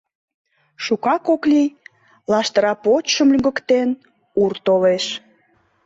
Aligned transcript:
Шукак 0.83 1.25
ок 1.33 1.43
лий, 1.51 1.69
лаштыра 2.31 2.73
почшым 2.83 3.27
лӱҥгыктен, 3.33 3.89
ур 4.41 4.53
толеш. 4.65 5.05